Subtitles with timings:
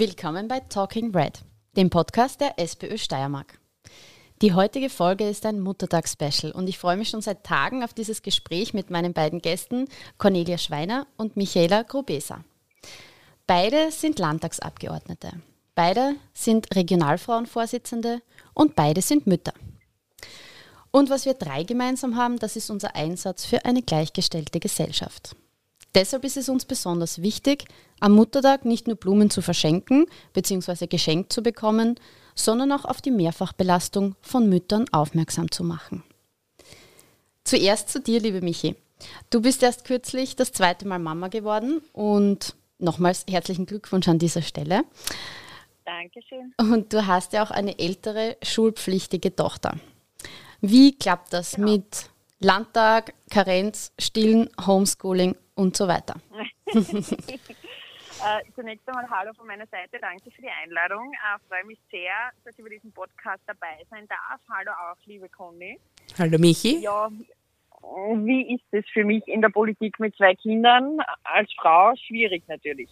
[0.00, 1.42] Willkommen bei Talking Red,
[1.76, 3.60] dem Podcast der SPÖ Steiermark.
[4.40, 8.22] Die heutige Folge ist ein Muttertag-Special und ich freue mich schon seit Tagen auf dieses
[8.22, 12.42] Gespräch mit meinen beiden Gästen, Cornelia Schweiner und Michaela Grubesa.
[13.46, 15.32] Beide sind Landtagsabgeordnete.
[15.74, 18.22] Beide sind Regionalfrauenvorsitzende
[18.54, 19.52] und beide sind Mütter.
[20.90, 25.36] Und was wir drei gemeinsam haben, das ist unser Einsatz für eine gleichgestellte Gesellschaft.
[25.94, 27.64] Deshalb ist es uns besonders wichtig,
[28.00, 30.86] am Muttertag nicht nur Blumen zu verschenken bzw.
[30.86, 31.96] geschenkt zu bekommen,
[32.34, 36.02] sondern auch auf die Mehrfachbelastung von Müttern aufmerksam zu machen.
[37.44, 38.76] Zuerst zu dir, liebe Michi.
[39.30, 44.42] Du bist erst kürzlich das zweite Mal Mama geworden und nochmals herzlichen Glückwunsch an dieser
[44.42, 44.84] Stelle.
[45.84, 46.54] Dankeschön.
[46.58, 49.76] Und du hast ja auch eine ältere schulpflichtige Tochter.
[50.60, 51.72] Wie klappt das genau.
[51.72, 56.14] mit Landtag, Karenz, Stillen, Homeschooling und so weiter?
[58.22, 59.98] Äh, zunächst einmal Hallo von meiner Seite.
[59.98, 61.10] Danke für die Einladung.
[61.10, 62.12] Ich äh, freue mich sehr,
[62.44, 64.40] dass ich bei diesem Podcast dabei sein darf.
[64.50, 65.80] Hallo auch, liebe Conny.
[66.18, 66.80] Hallo Michi.
[66.80, 67.10] Ja,
[67.80, 70.98] wie ist es für mich in der Politik mit zwei Kindern?
[71.24, 72.90] Als Frau schwierig natürlich.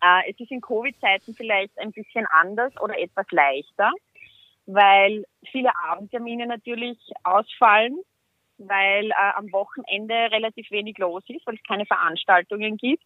[0.00, 3.90] Äh, es ist in Covid-Zeiten vielleicht ein bisschen anders oder etwas leichter,
[4.66, 7.98] weil viele Abendtermine natürlich ausfallen,
[8.58, 13.02] weil äh, am Wochenende relativ wenig los ist, weil es keine Veranstaltungen gibt.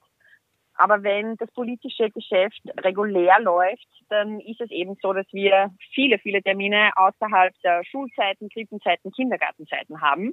[0.74, 6.18] Aber wenn das politische Geschäft regulär läuft, dann ist es eben so, dass wir viele,
[6.18, 10.32] viele Termine außerhalb der Schulzeiten, Krippenzeiten, Kindergartenzeiten haben.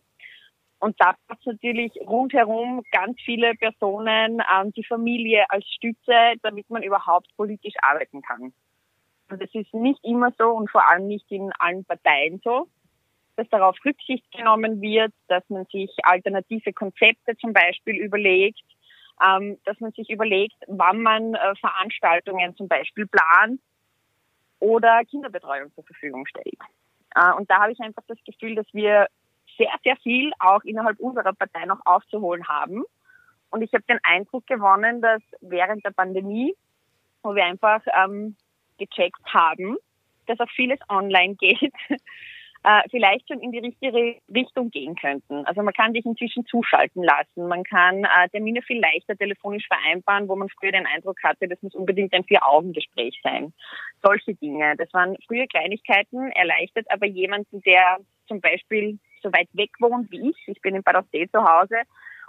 [0.80, 6.84] Und da es natürlich rundherum ganz viele Personen, ähm, die Familie als Stütze, damit man
[6.84, 8.54] überhaupt politisch arbeiten kann.
[9.30, 12.68] Und das ist nicht immer so und vor allem nicht in allen Parteien so,
[13.36, 18.64] dass darauf Rücksicht genommen wird, dass man sich alternative Konzepte zum Beispiel überlegt,
[19.24, 23.62] ähm, dass man sich überlegt, wann man äh, Veranstaltungen zum Beispiel plant
[24.60, 26.60] oder Kinderbetreuung zur Verfügung stellt.
[27.16, 29.08] Äh, und da habe ich einfach das Gefühl, dass wir
[29.58, 32.84] sehr, sehr viel auch innerhalb unserer Partei noch aufzuholen haben.
[33.52, 36.56] Und ich habe den Eindruck gewonnen, dass während der Pandemie,
[37.24, 38.36] wo wir einfach ähm,
[38.78, 39.78] gecheckt haben,
[40.28, 41.74] dass auch vieles online geht,
[42.64, 45.46] äh, vielleicht schon in die richtige Richtung gehen könnten.
[45.46, 50.28] Also man kann dich inzwischen zuschalten lassen, man kann äh, Termine viel leichter telefonisch vereinbaren,
[50.28, 53.54] wo man früher den Eindruck hatte, das muss unbedingt ein Vier-Augen-Gespräch sein.
[54.04, 54.76] Solche Dinge.
[54.78, 60.30] Das waren früher Kleinigkeiten, erleichtert aber jemanden, der zum Beispiel so weit weg wohnt wie
[60.30, 60.38] ich.
[60.48, 61.82] Ich bin in Bad Aussee zu Hause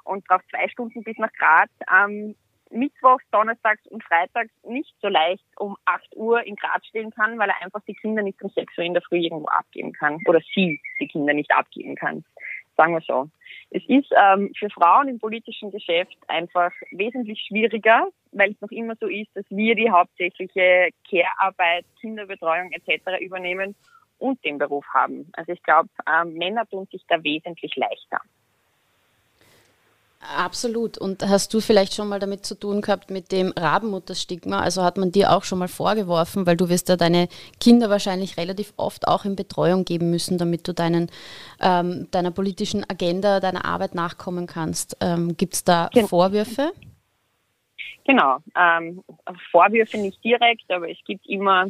[0.05, 1.71] und brauche zwei Stunden bis nach Graz.
[1.93, 2.35] Ähm,
[2.70, 7.48] Mittwochs, Donnerstags und Freitags nicht so leicht um 8 Uhr in Graz stehen kann, weil
[7.48, 10.41] er einfach die Kinder nicht um 6 Uhr in der Früh irgendwo abgeben kann oder
[10.54, 12.25] sie die Kinder nicht abgeben kann.
[12.76, 13.28] Sagen wir so.
[13.70, 18.97] Es ist ähm, für Frauen im politischen Geschäft einfach wesentlich schwieriger, weil es noch immer
[18.97, 23.20] so ist, dass wir die hauptsächliche Care-Arbeit, Kinderbetreuung etc.
[23.20, 23.75] übernehmen
[24.19, 25.28] und den Beruf haben.
[25.32, 28.20] Also ich glaube, ähm, Männer tun sich da wesentlich leichter.
[30.20, 30.98] Absolut.
[30.98, 34.60] Und hast du vielleicht schon mal damit zu tun gehabt mit dem Rabenmutterstigma?
[34.60, 38.36] Also hat man dir auch schon mal vorgeworfen, weil du wirst ja deine Kinder wahrscheinlich
[38.36, 41.10] relativ oft auch in Betreuung geben müssen, damit du deinen,
[41.60, 44.94] ähm, deiner politischen Agenda, deiner Arbeit nachkommen kannst.
[45.00, 46.08] Ähm, Gibt es da genau.
[46.08, 46.72] Vorwürfe?
[48.04, 48.38] Genau.
[48.54, 49.02] Ähm,
[49.50, 51.66] Vorwürfe nicht direkt, aber es gibt immer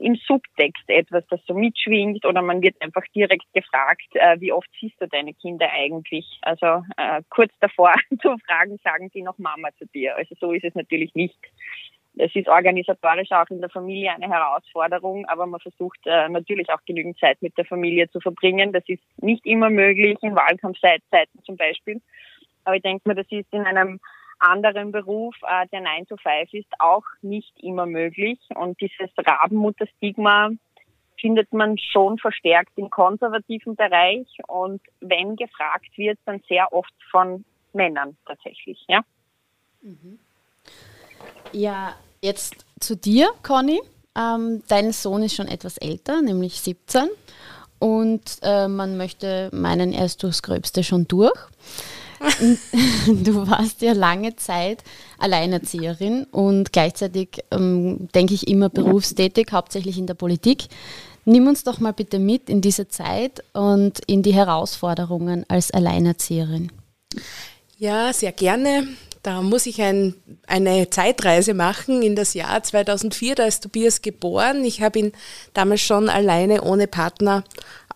[0.00, 4.68] im Subtext etwas, das so mitschwingt oder man wird einfach direkt gefragt, äh, wie oft
[4.80, 6.38] siehst du deine Kinder eigentlich?
[6.42, 10.16] Also äh, kurz davor zu fragen, sagen sie noch Mama zu dir.
[10.16, 11.38] Also so ist es natürlich nicht.
[12.16, 16.80] Es ist organisatorisch auch in der Familie eine Herausforderung, aber man versucht äh, natürlich auch
[16.86, 18.72] genügend Zeit mit der Familie zu verbringen.
[18.72, 22.00] Das ist nicht immer möglich, in Wahlkampfzeiten zum Beispiel.
[22.64, 24.00] Aber ich denke mir, das ist in einem
[24.40, 28.38] anderen Beruf, äh, der 9 to 5 ist, auch nicht immer möglich.
[28.54, 30.50] Und dieses Rabenmutterstigma
[31.20, 37.44] findet man schon verstärkt im konservativen Bereich und wenn gefragt wird, dann sehr oft von
[37.72, 39.02] Männern tatsächlich, ja.
[39.82, 40.18] Mhm.
[41.52, 43.80] Ja, jetzt zu dir, Conny.
[44.16, 47.08] Ähm, dein Sohn ist schon etwas älter, nämlich 17.
[47.78, 51.38] Und äh, man möchte meinen, er ist durchs Gröbste schon durch.
[53.06, 54.84] du warst ja lange Zeit
[55.18, 60.64] Alleinerzieherin und gleichzeitig, ähm, denke ich, immer berufstätig, hauptsächlich in der Politik.
[61.24, 66.72] Nimm uns doch mal bitte mit in diese Zeit und in die Herausforderungen als Alleinerzieherin.
[67.78, 68.88] Ja, sehr gerne.
[69.22, 70.14] Da muss ich ein,
[70.46, 73.34] eine Zeitreise machen in das Jahr 2004.
[73.34, 74.64] Da ist Tobias geboren.
[74.64, 75.12] Ich habe ihn
[75.52, 77.44] damals schon alleine ohne Partner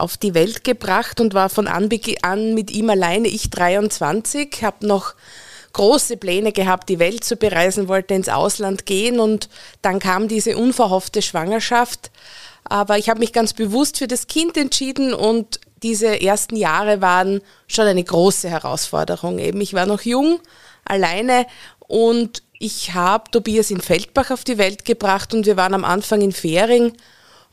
[0.05, 3.27] auf die Welt gebracht und war von Anbeginn an mit ihm alleine.
[3.27, 5.15] Ich 23, habe noch
[5.73, 9.49] große Pläne gehabt, die Welt zu bereisen, wollte ins Ausland gehen und
[9.83, 12.11] dann kam diese unverhoffte Schwangerschaft.
[12.65, 17.41] Aber ich habe mich ganz bewusst für das Kind entschieden und diese ersten Jahre waren
[17.67, 19.39] schon eine große Herausforderung.
[19.39, 20.39] Eben, ich war noch jung,
[20.85, 21.47] alleine
[21.81, 26.21] und ich habe Tobias in Feldbach auf die Welt gebracht und wir waren am Anfang
[26.21, 26.93] in Fähring.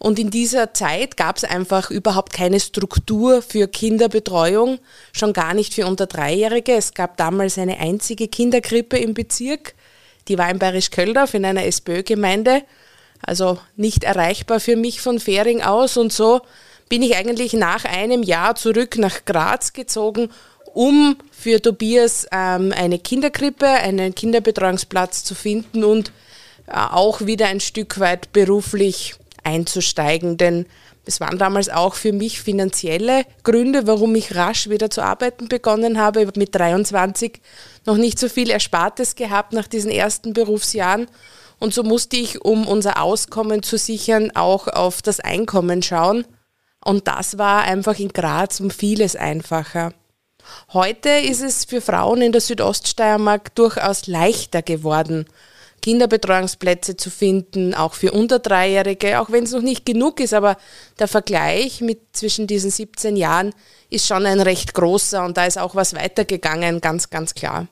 [0.02, 4.80] Und in dieser Zeit gab es einfach überhaupt keine Struktur für Kinderbetreuung,
[5.14, 6.74] schon gar nicht für unter Dreijährige.
[6.74, 9.76] Es gab damals eine einzige Kinderkrippe im Bezirk,
[10.28, 12.64] die war in Bayerisch-Kölldorf in einer SPÖ-Gemeinde,
[13.22, 15.98] also nicht erreichbar für mich von Fähring aus.
[15.98, 16.42] Und so
[16.90, 20.32] bin ich eigentlich nach einem Jahr zurück nach Graz gezogen
[20.74, 26.12] um für Tobias ähm, eine Kinderkrippe, einen Kinderbetreuungsplatz zu finden und
[26.66, 30.38] äh, auch wieder ein Stück weit beruflich einzusteigen.
[30.38, 30.66] Denn
[31.06, 36.00] es waren damals auch für mich finanzielle Gründe, warum ich rasch wieder zu arbeiten begonnen
[36.00, 36.28] habe.
[36.36, 37.42] Mit 23
[37.86, 41.08] noch nicht so viel Erspartes gehabt nach diesen ersten Berufsjahren.
[41.60, 46.26] Und so musste ich, um unser Auskommen zu sichern, auch auf das Einkommen schauen.
[46.84, 49.94] Und das war einfach in Graz um vieles einfacher.
[50.74, 55.26] Heute ist es für Frauen in der Südoststeiermark durchaus leichter geworden,
[55.82, 60.58] Kinderbetreuungsplätze zu finden, auch für unter Dreijährige, auch wenn es noch nicht genug ist, aber
[61.00, 63.54] der Vergleich mit zwischen diesen 17 Jahren
[63.90, 67.68] ist schon ein recht großer und da ist auch was weitergegangen, ganz, ganz klar.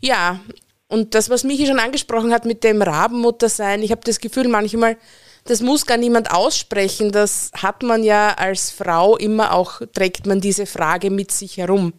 [0.00, 0.40] Ja,
[0.88, 4.48] und das, was Michi schon angesprochen hat mit dem Rabenmutter sein, ich habe das Gefühl,
[4.48, 4.96] manchmal
[5.44, 7.12] das muss gar niemand aussprechen.
[7.12, 11.92] Das hat man ja als Frau immer auch, trägt man diese Frage mit sich herum.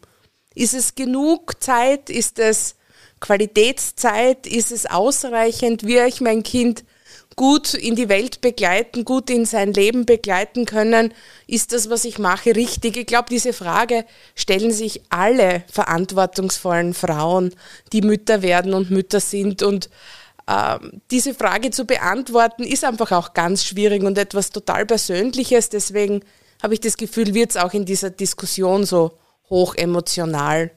[0.56, 2.10] Ist es genug Zeit?
[2.10, 2.76] Ist es
[3.20, 4.48] Qualitätszeit?
[4.48, 5.86] Ist es ausreichend?
[5.86, 6.84] Wie ich mein Kind
[7.36, 11.14] gut in die Welt begleiten, gut in sein Leben begleiten können?
[11.48, 12.98] Ist das, was ich mache, richtig?
[12.98, 17.54] Ich glaube, diese Frage stellen sich alle verantwortungsvollen Frauen,
[17.94, 19.64] die Mütter werden und Mütter sind.
[19.64, 19.90] Und
[20.48, 25.70] ähm, diese Frage zu beantworten, ist einfach auch ganz schwierig und etwas total Persönliches.
[25.70, 26.22] Deswegen
[26.62, 29.18] habe ich das Gefühl, wird es auch in dieser Diskussion so
[29.50, 30.72] hoch emotional.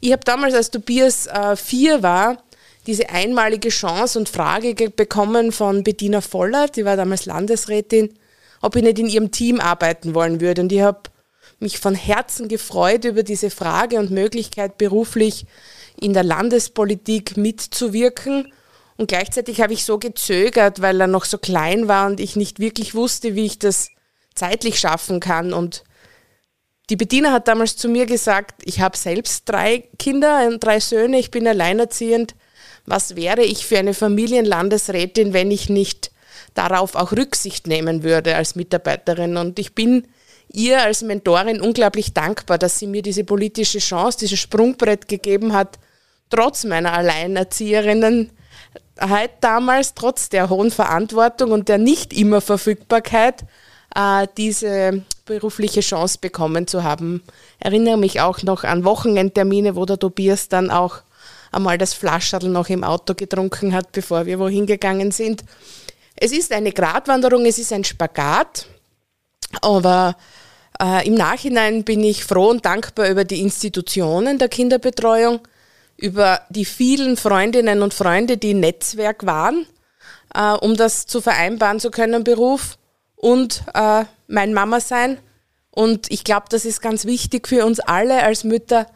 [0.00, 2.38] Ich habe damals, als Tobias äh, vier war,
[2.86, 8.14] diese einmalige Chance und Frage bekommen von Bettina Voller, die war damals Landesrätin,
[8.60, 10.62] ob ich nicht in ihrem Team arbeiten wollen würde.
[10.62, 11.02] Und ich habe
[11.60, 15.46] mich von Herzen gefreut über diese Frage und Möglichkeit, beruflich
[15.98, 18.52] in der Landespolitik mitzuwirken
[18.96, 22.60] und gleichzeitig habe ich so gezögert, weil er noch so klein war und ich nicht
[22.60, 23.88] wirklich wusste, wie ich das
[24.34, 25.52] zeitlich schaffen kann.
[25.52, 25.82] Und
[26.90, 31.18] die Bediener hat damals zu mir gesagt, ich habe selbst drei Kinder und drei Söhne,
[31.18, 32.34] ich bin alleinerziehend.
[32.84, 36.10] Was wäre ich für eine Familienlandesrätin, wenn ich nicht
[36.52, 39.38] darauf auch Rücksicht nehmen würde als Mitarbeiterin?
[39.38, 40.06] Und ich bin
[40.52, 45.78] ihr als Mentorin unglaublich dankbar, dass sie mir diese politische Chance, dieses Sprungbrett gegeben hat,
[46.28, 48.30] trotz meiner Alleinerzieherinnen
[49.00, 53.46] halt damals trotz der hohen Verantwortung und der nicht immer Verfügbarkeit äh,
[54.36, 57.22] diese berufliche Chance bekommen zu haben.
[57.58, 61.02] Erinnere mich auch noch an Wochenendtermine, wo der Tobias dann auch
[61.52, 65.44] einmal das Flaschadl noch im Auto getrunken hat, bevor wir wohin gegangen sind.
[66.16, 68.66] Es ist eine Gratwanderung, es ist ein Spagat,
[69.62, 70.16] aber
[70.80, 75.40] äh, im Nachhinein bin ich froh und dankbar über die Institutionen der Kinderbetreuung,
[75.96, 79.66] über die vielen Freundinnen und Freunde, die Netzwerk waren,
[80.34, 82.76] äh, um das zu vereinbaren zu können, Beruf
[83.16, 85.18] und äh, mein Mama sein.
[85.70, 88.86] Und ich glaube, das ist ganz wichtig für uns alle als Mütter.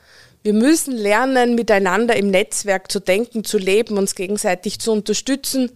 [0.43, 5.71] Wir müssen lernen, miteinander im Netzwerk zu denken, zu leben, uns gegenseitig zu unterstützen,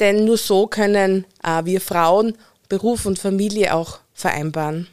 [0.00, 2.36] denn nur so können äh, wir Frauen
[2.68, 4.86] Beruf und Familie auch vereinbaren.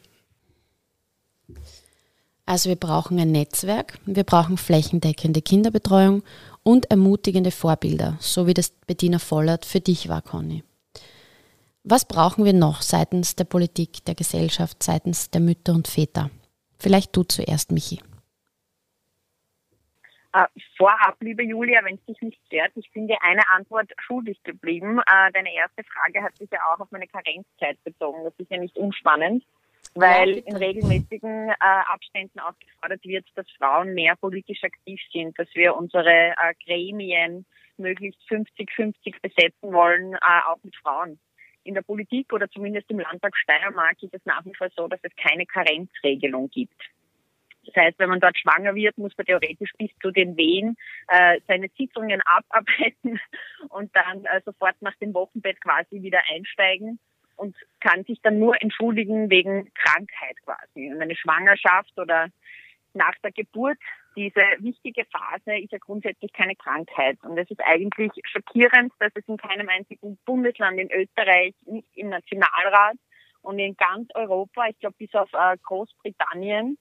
[2.46, 6.24] Also wir brauchen ein Netzwerk, wir brauchen flächendeckende Kinderbetreuung
[6.63, 10.63] und ermutigende Vorbilder, so wie das Bettina Vollert für dich war, Conny.
[11.89, 16.29] Was brauchen wir noch seitens der Politik, der Gesellschaft, seitens der Mütter und Väter?
[16.77, 18.01] Vielleicht du zuerst, Michi.
[20.36, 20.44] Uh,
[20.75, 25.00] vorab, liebe Julia, wenn es dich nicht stört, ich bin dir eine Antwort schuldig geblieben.
[25.00, 28.22] Uh, deine erste Frage hat sich ja auch auf meine Karenzzeit bezogen.
[28.25, 29.46] Das ist ja nicht unspannend
[29.96, 35.39] weil ja, in regelmäßigen äh, Abständen auch gefordert wird, dass Frauen mehr politisch aktiv sind,
[35.39, 37.46] dass wir unsere äh, Gremien
[37.77, 40.17] möglichst 50-50 besetzen wollen, äh,
[40.48, 41.20] auch mit Frauen.
[41.68, 45.02] In der Politik oder zumindest im Landtag Steiermark ist es nach wie vor so, dass
[45.04, 46.82] es keine Karenzregelung gibt.
[47.66, 50.78] Das heißt, wenn man dort schwanger wird, muss man theoretisch bis zu den Wehen
[51.10, 53.20] äh, seine Sitzungen abarbeiten
[53.70, 57.00] und dann äh, sofort nach dem Wochenbett quasi wieder einsteigen
[57.36, 60.90] und kann sich dann nur entschuldigen wegen Krankheit quasi.
[60.90, 62.30] Und eine Schwangerschaft oder
[62.94, 63.78] nach der Geburt
[64.18, 67.20] diese wichtige Phase ist ja grundsätzlich keine Krankheit.
[67.22, 72.10] Und es ist eigentlich schockierend, dass es in keinem einzigen Bundesland in Österreich, nicht im
[72.10, 72.98] Nationalrat
[73.44, 76.80] und in ganz Europa, ich glaube bis auf äh, Großbritannien,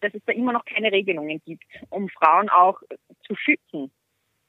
[0.00, 2.78] dass es da immer noch keine Regelungen gibt, um Frauen auch
[3.26, 3.90] zu schützen.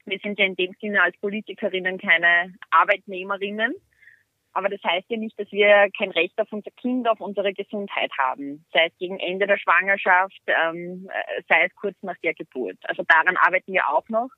[0.03, 3.73] Wir sind ja in dem Sinne als Politikerinnen keine Arbeitnehmerinnen,
[4.57, 8.09] aber das heißt ja nicht, dass wir kein Recht auf unser Kind, auf unsere Gesundheit
[8.17, 12.79] haben, sei es gegen Ende der Schwangerschaft, ähm, äh, sei es kurz nach der Geburt.
[12.85, 14.29] Also daran arbeiten wir auch noch.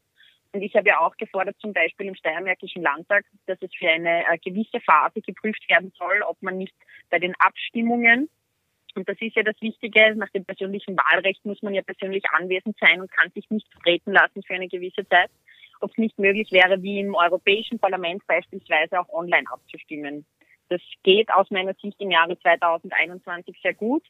[0.51, 4.25] Und ich habe ja auch gefordert, zum Beispiel im Steiermärkischen Landtag, dass es für eine
[4.25, 6.75] äh, gewisse Phase geprüft werden soll, ob man nicht
[7.09, 8.29] bei den Abstimmungen,
[8.95, 12.75] und das ist ja das Wichtige, nach dem persönlichen Wahlrecht muss man ja persönlich anwesend
[12.77, 15.29] sein und kann sich nicht vertreten lassen für eine gewisse Zeit,
[15.81, 20.25] ob es nicht möglich wäre, wie im Europäischen Parlament beispielsweise auch online abzustimmen.
[20.69, 24.05] Das geht aus meiner Sicht im Jahre 2021 sehr gut.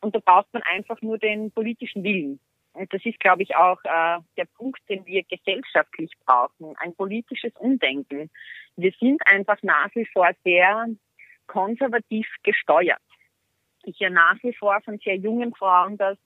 [0.00, 2.38] Und da braucht man einfach nur den politischen Willen.
[2.74, 6.76] Und das ist, glaube ich, auch äh, der Punkt, den wir gesellschaftlich brauchen.
[6.78, 8.30] Ein politisches Umdenken.
[8.76, 10.86] Wir sind einfach nach wie vor sehr
[11.46, 13.00] konservativ gesteuert.
[13.84, 16.18] Ich ja nach wie vor von sehr jungen Frauen, dass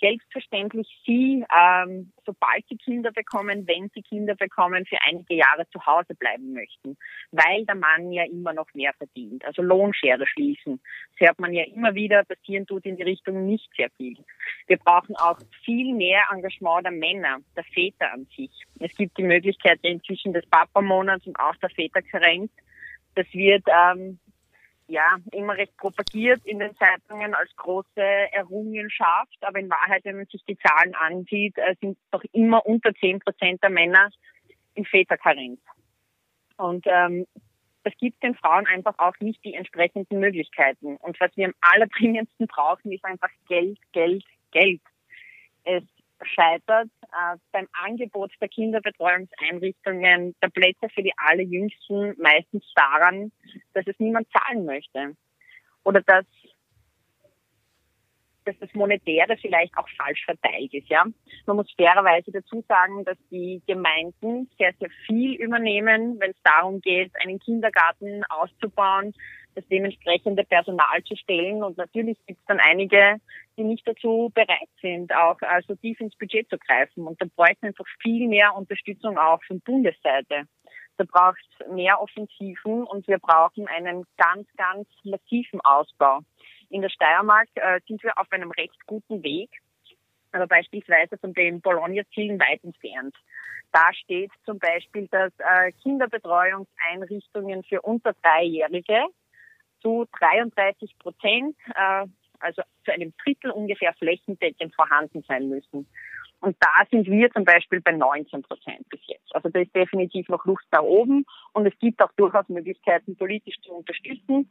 [0.00, 5.84] selbstverständlich sie, ähm, sobald sie Kinder bekommen, wenn sie Kinder bekommen, für einige Jahre zu
[5.84, 6.96] Hause bleiben möchten,
[7.30, 9.44] weil der Mann ja immer noch mehr verdient.
[9.44, 10.80] Also Lohnschere schließen.
[11.12, 14.16] Das hört man ja immer wieder, passieren tut in die Richtung nicht sehr viel.
[14.66, 18.50] Wir brauchen auch viel mehr Engagement der Männer, der Väter an sich.
[18.78, 22.50] Es gibt die Möglichkeit inzwischen des Papamonats und auch der Väterkarenz.
[23.14, 24.18] Das wird ähm,
[24.90, 29.36] ja, immer recht propagiert in den Zeitungen als große Errungenschaft.
[29.42, 33.20] Aber in Wahrheit, wenn man sich die Zahlen ansieht, äh, sind doch immer unter 10
[33.20, 34.10] Prozent der Männer
[34.74, 35.60] in Väterkarenz.
[36.56, 37.26] Und ähm,
[37.84, 40.96] das gibt den Frauen einfach auch nicht die entsprechenden Möglichkeiten.
[40.96, 44.82] Und was wir am allerdringendsten brauchen, ist einfach Geld, Geld, Geld.
[45.64, 45.84] Es
[46.22, 53.32] scheitert äh, beim Angebot der Kinderbetreuungseinrichtungen der Plätze für die Allerjüngsten meistens daran,
[53.74, 55.16] dass es niemand zahlen möchte.
[55.84, 56.26] Oder dass,
[58.44, 60.88] dass das Monetäre vielleicht auch falsch verteilt ist.
[60.88, 61.04] Ja?
[61.46, 66.80] Man muss fairerweise dazu sagen, dass die Gemeinden sehr, sehr viel übernehmen, wenn es darum
[66.80, 69.14] geht, einen Kindergarten auszubauen,
[69.54, 71.62] das dementsprechende Personal zu stellen.
[71.62, 73.16] Und natürlich gibt es dann einige,
[73.60, 77.06] die nicht dazu bereit sind, auch also tief ins Budget zu greifen.
[77.06, 80.44] Und da bräuchten einfach viel mehr Unterstützung auch von Bundesseite.
[80.96, 86.20] Da braucht es mehr Offensiven und wir brauchen einen ganz, ganz massiven Ausbau.
[86.70, 89.50] In der Steiermark äh, sind wir auf einem recht guten Weg,
[90.32, 93.14] aber beispielsweise von den Bologna-Zielen weit entfernt.
[93.72, 99.04] Da steht zum Beispiel, dass äh, Kinderbetreuungseinrichtungen für unter Dreijährige
[99.82, 102.06] zu 33 Prozent, äh,
[102.40, 105.86] also zu einem Drittel ungefähr flächendeckend vorhanden sein müssen.
[106.40, 109.34] Und da sind wir zum Beispiel bei 19 Prozent bis jetzt.
[109.34, 113.60] Also da ist definitiv noch Luft da oben und es gibt auch durchaus Möglichkeiten, politisch
[113.60, 114.48] zu unterstützen.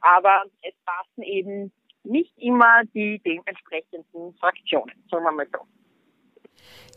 [0.00, 1.72] Aber es passen eben
[2.04, 5.66] nicht immer die dementsprechenden Fraktionen, sagen wir mal so.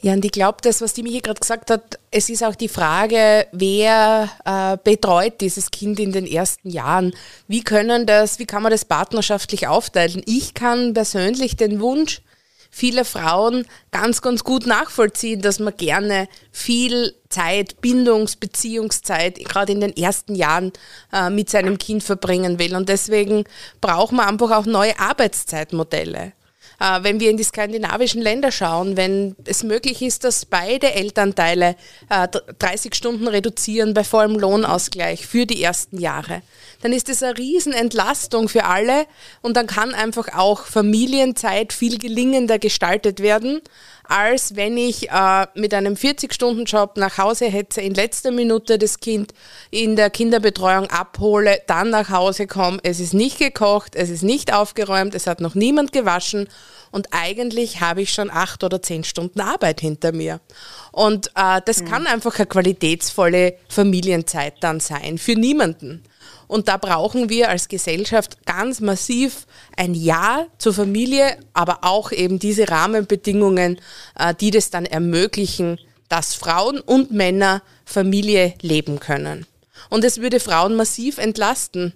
[0.01, 2.67] Ja, und ich glaube, das, was die Michi gerade gesagt hat, es ist auch die
[2.67, 7.13] Frage, wer äh, betreut dieses Kind in den ersten Jahren?
[7.47, 10.21] Wie können das, wie kann man das partnerschaftlich aufteilen?
[10.25, 12.21] Ich kann persönlich den Wunsch
[12.69, 19.79] vieler Frauen ganz, ganz gut nachvollziehen, dass man gerne viel Zeit, Bindungs-, Beziehungszeit, gerade in
[19.79, 20.73] den ersten Jahren
[21.13, 22.75] äh, mit seinem Kind verbringen will.
[22.75, 23.45] Und deswegen
[23.79, 26.33] braucht man einfach auch neue Arbeitszeitmodelle.
[26.83, 31.77] Äh, wenn wir in die skandinavischen Länder schauen, wenn es möglich ist, dass beide Elternteile
[32.59, 36.41] 30 äh, Stunden reduzieren bei vollem Lohnausgleich für die ersten Jahre,
[36.81, 39.05] dann ist das eine Riesenentlastung für alle
[39.41, 43.61] und dann kann einfach auch Familienzeit viel gelingender gestaltet werden
[44.03, 49.33] als wenn ich äh, mit einem 40-Stunden-Job nach Hause hetze, in letzter Minute das Kind
[49.71, 54.53] in der Kinderbetreuung abhole, dann nach Hause komme, es ist nicht gekocht, es ist nicht
[54.53, 56.47] aufgeräumt, es hat noch niemand gewaschen
[56.91, 60.41] und eigentlich habe ich schon acht oder zehn Stunden Arbeit hinter mir.
[60.91, 61.85] Und äh, das mhm.
[61.85, 66.03] kann einfach eine qualitätsvolle Familienzeit dann sein, für niemanden.
[66.47, 72.39] Und da brauchen wir als Gesellschaft ganz massiv ein Ja zur Familie, aber auch eben
[72.39, 73.79] diese Rahmenbedingungen,
[74.17, 79.45] äh, die das dann ermöglichen, dass Frauen und Männer Familie leben können.
[79.89, 81.93] Und es würde Frauen massiv entlasten.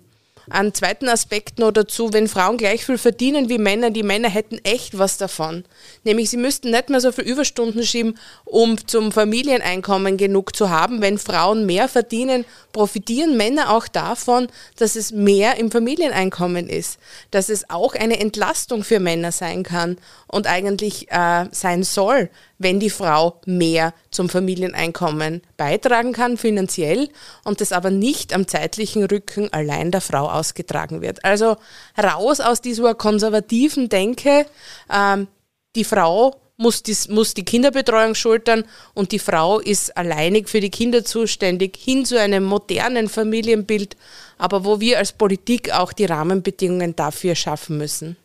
[0.49, 4.59] Einen zweiten Aspekt noch dazu, wenn Frauen gleich viel verdienen wie Männer, die Männer hätten
[4.63, 5.65] echt was davon.
[6.03, 11.01] Nämlich sie müssten nicht mehr so viel Überstunden schieben, um zum Familieneinkommen genug zu haben.
[11.01, 16.99] Wenn Frauen mehr verdienen, profitieren Männer auch davon, dass es mehr im Familieneinkommen ist.
[17.31, 22.79] Dass es auch eine Entlastung für Männer sein kann und eigentlich äh, sein soll, wenn
[22.79, 27.09] die Frau mehr zum Familieneinkommen beitragen kann finanziell
[27.43, 31.23] und das aber nicht am zeitlichen Rücken allein der Frau ausgetragen wird.
[31.23, 31.57] Also
[32.01, 34.45] raus aus dieser konservativen Denke,
[34.91, 35.27] ähm,
[35.75, 38.63] die Frau muss die, muss die Kinderbetreuung schultern
[38.95, 43.95] und die Frau ist alleinig für die Kinder zuständig, hin zu einem modernen Familienbild,
[44.39, 48.17] aber wo wir als Politik auch die Rahmenbedingungen dafür schaffen müssen.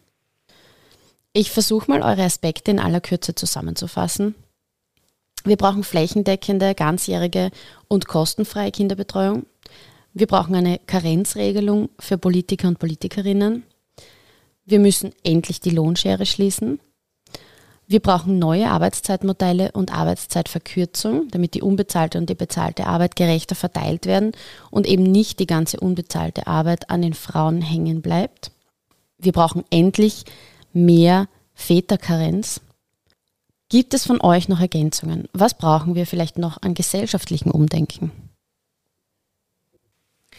[1.34, 4.34] Ich versuche mal eure Aspekte in aller Kürze zusammenzufassen.
[5.44, 7.50] Wir brauchen flächendeckende, ganzjährige
[7.88, 9.46] und kostenfreie Kinderbetreuung.
[10.12, 13.64] Wir brauchen eine Karenzregelung für Politiker und Politikerinnen.
[14.66, 16.80] Wir müssen endlich die Lohnschere schließen.
[17.86, 24.04] Wir brauchen neue Arbeitszeitmodelle und Arbeitszeitverkürzung, damit die unbezahlte und die bezahlte Arbeit gerechter verteilt
[24.04, 24.32] werden
[24.70, 28.52] und eben nicht die ganze unbezahlte Arbeit an den Frauen hängen bleibt.
[29.18, 30.24] Wir brauchen endlich
[30.74, 32.60] mehr Väterkarenz.
[33.68, 35.28] Gibt es von euch noch Ergänzungen?
[35.32, 38.10] Was brauchen wir vielleicht noch an gesellschaftlichen Umdenken?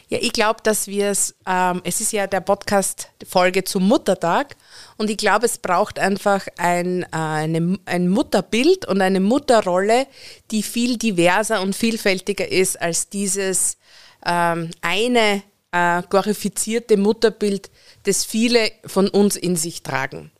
[0.09, 4.55] Ja, ich glaube, dass wir es, ähm, es ist ja der Podcast-Folge zum Muttertag
[4.97, 10.05] und ich glaube, es braucht einfach ein, äh, eine, ein Mutterbild und eine Mutterrolle,
[10.51, 13.77] die viel diverser und vielfältiger ist als dieses
[14.23, 17.71] ähm, eine äh, glorifizierte Mutterbild,
[18.03, 20.31] das viele von uns in sich tragen.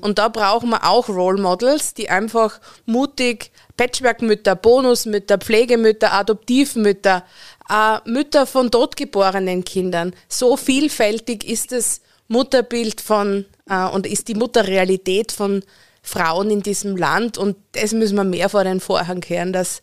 [0.00, 7.24] Und da brauchen wir auch Role Models, die einfach mutig Patchwork-Mütter, Bonusmütter, Pflegemütter, Adoptivmütter,
[7.68, 10.12] äh, Mütter von totgeborenen Kindern.
[10.28, 15.62] So vielfältig ist das Mutterbild von äh, und ist die Mutterrealität von
[16.02, 19.82] Frauen in diesem Land und das müssen wir mehr vor den Vorhang kehren, dass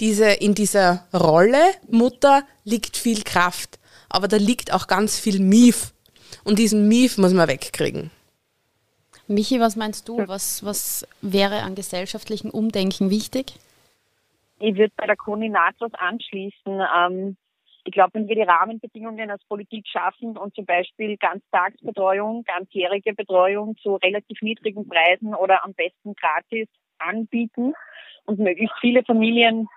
[0.00, 3.78] diese, in dieser Rolle Mutter liegt viel Kraft,
[4.08, 5.92] aber da liegt auch ganz viel Mief
[6.44, 8.10] und diesen Mief muss man wegkriegen.
[9.28, 10.18] Michi, was meinst du?
[10.28, 13.54] Was, was wäre an gesellschaftlichen Umdenken wichtig?
[14.58, 16.80] Ich würde bei der Conny nahtlos anschließen.
[16.96, 17.36] Ähm,
[17.84, 23.76] ich glaube, wenn wir die Rahmenbedingungen als Politik schaffen und zum Beispiel Ganztagsbetreuung, ganzjährige Betreuung
[23.78, 26.68] zu relativ niedrigen Preisen oder am besten gratis
[26.98, 27.74] anbieten
[28.24, 29.68] und möglichst viele Familien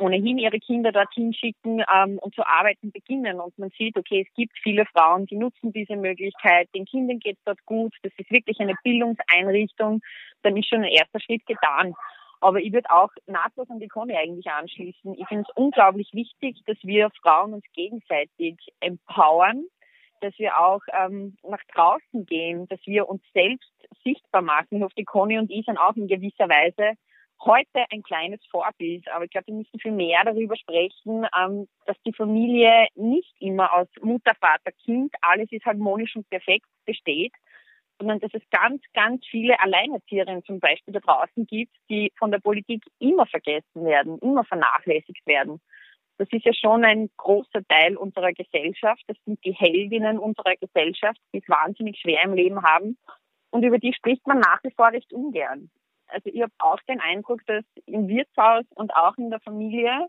[0.00, 3.40] ohnehin ihre Kinder dorthin schicken ähm, und zu arbeiten beginnen.
[3.40, 7.36] Und man sieht, okay, es gibt viele Frauen, die nutzen diese Möglichkeit, den Kindern geht
[7.38, 10.00] es dort gut, das ist wirklich eine Bildungseinrichtung,
[10.42, 11.94] dann ist schon ein erster Schritt getan.
[12.40, 15.14] Aber ich würde auch nahtlos an die Conny eigentlich anschließen.
[15.18, 19.64] Ich finde es unglaublich wichtig, dass wir Frauen uns gegenseitig empowern,
[20.20, 23.72] dass wir auch ähm, nach draußen gehen, dass wir uns selbst
[24.04, 24.76] sichtbar machen.
[24.76, 26.96] Ich hoffe, die Conny und ich sind auch in gewisser Weise
[27.44, 31.96] heute ein kleines Vorbild, aber ich glaube, wir müssen viel mehr darüber sprechen, ähm, dass
[32.04, 37.32] die Familie nicht immer aus Mutter, Vater, Kind, alles ist harmonisch und perfekt besteht,
[37.98, 42.38] sondern dass es ganz, ganz viele Alleinerzieherinnen zum Beispiel da draußen gibt, die von der
[42.38, 45.60] Politik immer vergessen werden, immer vernachlässigt werden.
[46.16, 49.02] Das ist ja schon ein großer Teil unserer Gesellschaft.
[49.06, 52.98] Das sind die Heldinnen unserer Gesellschaft, die es wahnsinnig schwer im Leben haben.
[53.50, 55.70] Und über die spricht man nach wie vor recht ungern
[56.08, 60.08] also ich habe auch den Eindruck, dass im Wirtshaus und auch in der Familie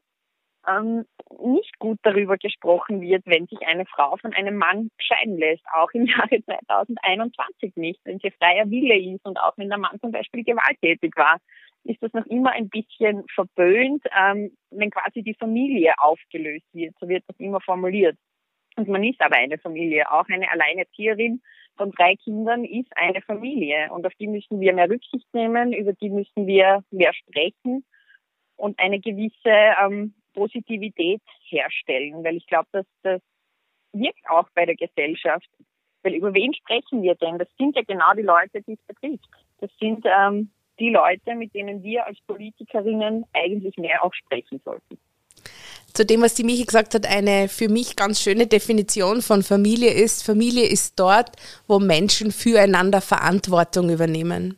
[0.67, 1.05] ähm,
[1.39, 5.91] nicht gut darüber gesprochen wird, wenn sich eine Frau von einem Mann scheiden lässt, auch
[5.91, 10.12] im Jahre 2021 nicht, wenn sie freier Wille ist und auch wenn der Mann zum
[10.12, 11.38] Beispiel gewalttätig war,
[11.85, 17.07] ist das noch immer ein bisschen verböhnt, ähm, wenn quasi die Familie aufgelöst wird, so
[17.07, 18.17] wird das immer formuliert.
[18.75, 21.41] Und man ist aber eine Familie, auch eine Alleinerzieherin
[21.77, 25.93] von drei Kindern ist eine Familie und auf die müssen wir mehr Rücksicht nehmen, über
[25.93, 27.86] die müssen wir mehr sprechen
[28.58, 33.21] und eine gewisse ähm, Positivität herstellen, weil ich glaube, dass das
[33.93, 35.49] wirkt auch bei der Gesellschaft.
[36.03, 37.38] Weil über wen sprechen wir denn?
[37.38, 39.27] Das sind ja genau die Leute, die es betrifft.
[39.60, 44.97] Das sind ähm, die Leute, mit denen wir als Politikerinnen eigentlich mehr auch sprechen sollten
[45.93, 49.91] zu dem, was die Michi gesagt hat, eine für mich ganz schöne Definition von Familie
[49.91, 51.32] ist, Familie ist dort,
[51.67, 54.58] wo Menschen füreinander Verantwortung übernehmen.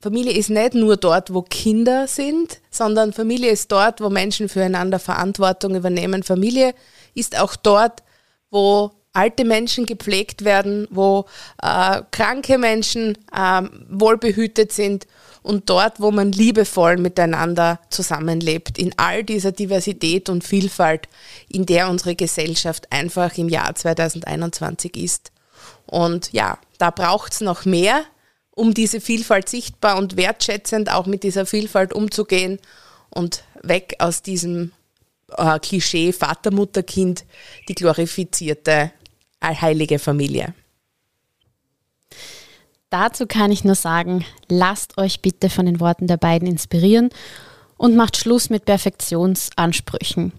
[0.00, 4.98] Familie ist nicht nur dort, wo Kinder sind, sondern Familie ist dort, wo Menschen füreinander
[4.98, 6.22] Verantwortung übernehmen.
[6.22, 6.74] Familie
[7.14, 8.02] ist auch dort,
[8.50, 11.26] wo alte Menschen gepflegt werden, wo
[11.62, 15.06] äh, kranke Menschen äh, wohlbehütet sind
[15.42, 21.08] und dort, wo man liebevoll miteinander zusammenlebt, in all dieser Diversität und Vielfalt,
[21.48, 25.32] in der unsere Gesellschaft einfach im Jahr 2021 ist.
[25.86, 28.04] Und ja, da braucht es noch mehr,
[28.50, 32.58] um diese Vielfalt sichtbar und wertschätzend auch mit dieser Vielfalt umzugehen
[33.10, 34.72] und weg aus diesem
[35.36, 37.24] äh, Klischee Vater, Mutter, Kind,
[37.68, 38.92] die glorifizierte
[39.44, 40.54] allheilige Familie.
[42.90, 47.10] Dazu kann ich nur sagen, lasst euch bitte von den Worten der beiden inspirieren
[47.76, 50.32] und macht Schluss mit Perfektionsansprüchen.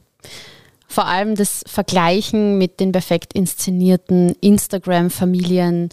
[0.88, 5.90] Vor allem das Vergleichen mit den perfekt inszenierten Instagram-Familien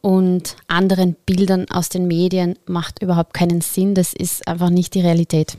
[0.00, 3.94] und anderen Bildern aus den Medien macht überhaupt keinen Sinn.
[3.94, 5.56] Das ist einfach nicht die Realität.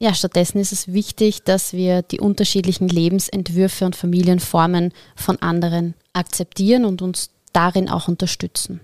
[0.00, 6.84] Ja, stattdessen ist es wichtig, dass wir die unterschiedlichen Lebensentwürfe und Familienformen von anderen akzeptieren
[6.84, 8.80] und uns darin auch unterstützen.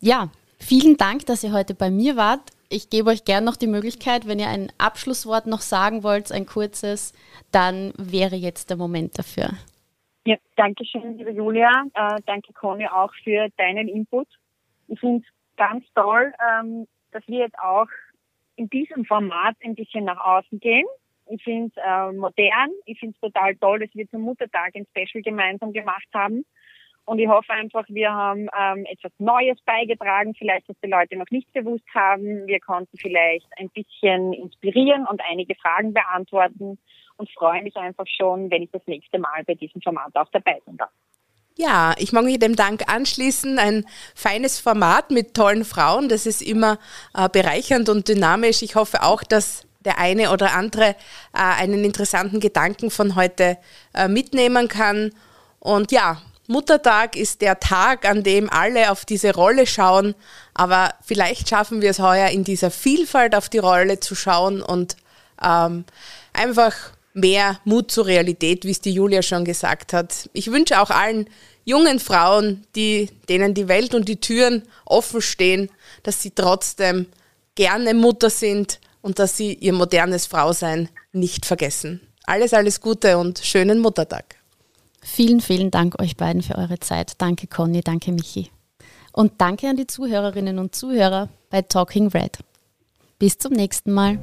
[0.00, 2.42] Ja, vielen Dank, dass ihr heute bei mir wart.
[2.68, 6.44] Ich gebe euch gerne noch die Möglichkeit, wenn ihr ein Abschlusswort noch sagen wollt, ein
[6.44, 7.14] kurzes,
[7.52, 9.50] dann wäre jetzt der Moment dafür.
[10.26, 11.84] Ja, danke schön, liebe Julia.
[11.94, 14.28] Äh, danke, Conny, auch für deinen Input.
[14.88, 17.88] Ich finde es ganz toll, ähm, dass wir jetzt auch
[18.60, 20.84] in diesem Format ein bisschen nach außen gehen.
[21.30, 24.86] Ich finde es äh, modern, ich finde es total toll, dass wir zum Muttertag ein
[24.90, 26.44] Special gemeinsam gemacht haben.
[27.06, 31.30] Und ich hoffe einfach, wir haben ähm, etwas Neues beigetragen, vielleicht was die Leute noch
[31.30, 32.46] nicht gewusst haben.
[32.46, 36.78] Wir konnten vielleicht ein bisschen inspirieren und einige Fragen beantworten
[37.16, 40.60] und freue mich einfach schon, wenn ich das nächste Mal bei diesem Format auch dabei
[40.66, 40.92] sein darf.
[41.60, 43.58] Ja, ich mag mich dem Dank anschließen.
[43.58, 46.08] Ein feines Format mit tollen Frauen.
[46.08, 46.78] Das ist immer
[47.14, 48.62] äh, bereichernd und dynamisch.
[48.62, 50.94] Ich hoffe auch, dass der eine oder andere äh,
[51.34, 53.58] einen interessanten Gedanken von heute
[53.92, 55.12] äh, mitnehmen kann.
[55.58, 60.14] Und ja, Muttertag ist der Tag, an dem alle auf diese Rolle schauen.
[60.54, 64.96] Aber vielleicht schaffen wir es heuer in dieser Vielfalt auf die Rolle zu schauen und
[65.44, 65.84] ähm,
[66.32, 66.74] einfach
[67.12, 70.30] mehr Mut zur Realität, wie es die Julia schon gesagt hat.
[70.32, 71.28] Ich wünsche auch allen
[71.64, 75.70] jungen Frauen, die, denen die Welt und die Türen offen stehen,
[76.02, 77.06] dass sie trotzdem
[77.54, 82.00] gerne Mutter sind und dass sie ihr modernes Frausein nicht vergessen.
[82.24, 84.36] Alles, alles Gute und schönen Muttertag.
[85.02, 87.14] Vielen, vielen Dank euch beiden für eure Zeit.
[87.18, 88.50] Danke Conny, danke Michi.
[89.12, 92.38] Und danke an die Zuhörerinnen und Zuhörer bei Talking Red.
[93.18, 94.18] Bis zum nächsten Mal.